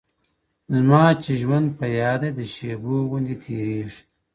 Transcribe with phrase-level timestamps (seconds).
[0.75, 3.99] زما چي ژوند په یاد دی د شېبو غوندي تیریږي-